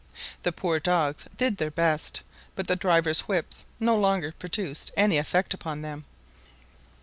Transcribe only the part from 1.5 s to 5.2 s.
their best, but the drivers' whips no longer produced any